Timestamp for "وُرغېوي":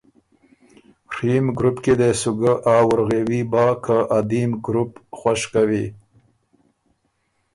2.87-3.41